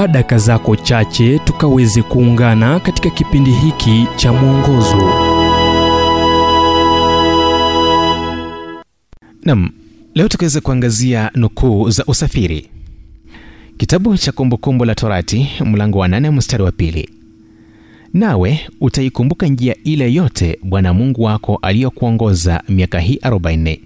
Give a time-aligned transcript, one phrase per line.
[0.00, 5.12] chukua daka zako chache tukaweze kuungana katika kipindi hiki cha mwongozo.
[9.44, 9.70] Nam
[10.14, 12.68] leo tukaweze kuangazia nukuu za usafiri.
[13.76, 17.08] Kitabu cha kumbukumbu la torati mlango wa 8 mstari wa pili.
[18.14, 23.78] Nawe utaikumbuka njia ile yote bwana mungu wako aliyokuongoza miaka hii 40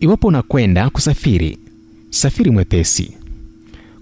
[0.00, 1.58] iwapo unakwenda kusafiri
[2.10, 3.12] safiri mwepesi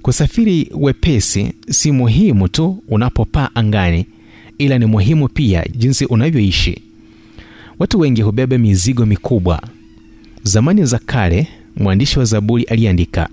[0.03, 4.07] kusafiri wepesi si muhimu tu unapopaa angani
[4.59, 6.83] ila ni muhimu pia jinsi unavyoishi.
[7.79, 9.63] Watu wengi hubeba mizigo mikubwa.
[10.43, 13.29] Zamani za kale mwandishi wa zaburi aliandika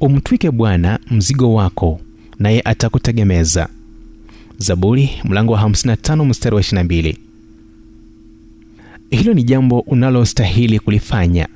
[0.00, 2.00] umtwike bwana mzigo wako
[2.38, 3.68] naye atakutegemeza.
[4.58, 7.14] Zaburi mlango wa 55 mstari wa 22
[9.10, 11.48] hilo ni jambo unalostahili kulifanya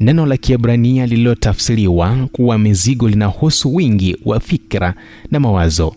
[0.00, 4.94] neno la kiebrania lililotafsiriwa kuwa mizigo linahusu wingi wa fikra
[5.30, 5.94] na mawazo.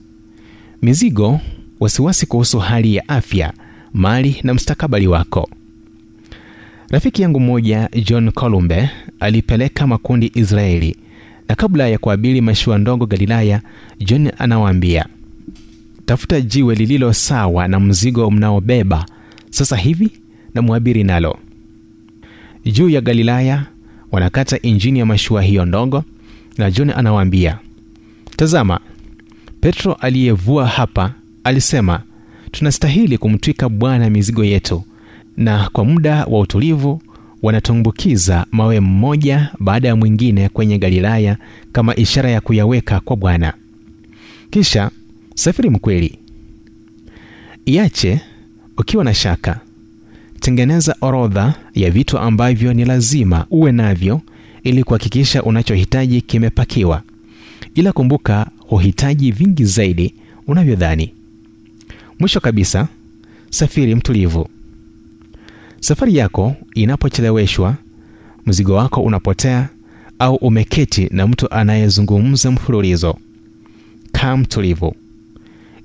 [0.81, 1.39] Mizigo
[1.79, 3.53] wasiwasi kuhusu hali ya afya
[3.93, 5.49] mali na mstakabali wako.
[6.89, 8.89] Rafiki yangu mmoja john columbe
[9.19, 10.95] alipeleka makundi israeli
[11.49, 13.61] na kabla ya kuabiri mashua ndogo galilaya
[13.99, 15.05] john anawaambia
[16.05, 19.05] tafuta jiwe lililo sawa na mzigo mnaobeba
[19.49, 20.09] sasa hivi
[20.53, 21.37] na mwabiri nalo.
[22.65, 23.65] Juu ya galilaya
[24.11, 26.03] wanakata injini ya mashua hiyo ndogo
[26.57, 27.59] na john anawaambia
[28.35, 28.79] tazama
[29.61, 32.01] petro aliyevua hapa alisema
[32.51, 34.83] tunastahili kumtwika bwana mizigo yetu
[35.37, 37.01] na kwa muda wa utulivu
[37.41, 41.37] wanatumbukiza mawe mmoja baada ya mwingine kwenye galilaya
[41.71, 43.53] kama ishara ya kuyaweka kwa bwana.
[44.49, 44.91] Kisha
[45.35, 46.19] safiri mkweli.
[47.65, 48.21] Iache
[48.77, 49.59] ukiwa na shaka
[50.41, 54.21] tengeneza orodha ya vitu ambavyo ni lazima uwe navyo
[54.63, 57.01] ili kuhakikisha unachohitaji kimepakiwa.
[57.75, 60.13] Ila kumbuka huhitaji vingi zaidi
[60.47, 61.13] unavyodhani.
[62.19, 62.87] Mwisho kabisa
[63.49, 64.47] safiri mtulivu.
[65.79, 67.75] Safari yako inapocheleweshwa
[68.45, 69.69] mzigo wako unapotea
[70.19, 73.17] au umeketi na mtu anayezungumza mfululizo.
[74.11, 74.95] Kaa mtulivu.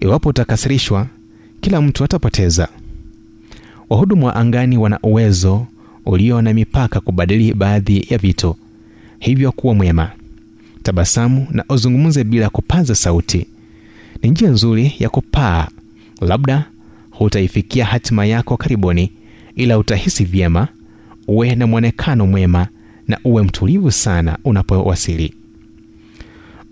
[0.00, 1.06] Iwapo utakasirishwa
[1.60, 2.68] kila mtu atapoteza
[3.90, 5.66] wahudumu wa angani wana uwezo
[6.06, 8.56] ulio na mipaka kubadili baadhi ya vitu
[9.18, 10.10] hivyo kuwa mwema.
[10.82, 13.46] Tabasamu na uzungumze bila kupaza sauti.
[14.22, 15.68] Ni njia nzuri ya kupaa
[16.20, 16.64] labda
[17.10, 19.12] hutaifikia hatima yako karibuni
[19.56, 20.68] ila utahisi vyema
[21.28, 22.66] uwe na mwonekano mwema
[23.08, 25.34] na uwe mtulivu sana unapowasili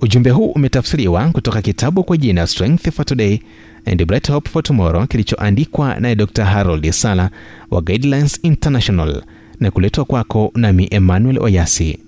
[0.05, 3.39] ujumbe huu umetafsiriwa kutoka kitabu kwa jina strength for today
[3.87, 7.31] and bright hope for tomorrow kilichoandikwa naye dr harold sala
[7.71, 9.23] wa guidelines international
[9.61, 11.99] na kuletwa kwako nami emmanuel oyasi.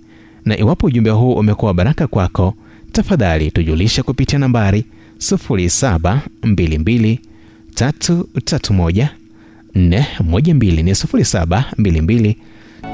[0.44, 2.54] Na iwapo ujumbe huu umekuwa baraka kwako
[2.92, 4.84] tafadhali tujulishe kupitia nambari
[5.18, 7.18] 0722
[7.74, 9.08] 331
[9.74, 12.34] 412 ni 0722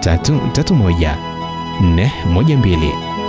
[0.01, 1.17] 331
[1.83, 3.22] 412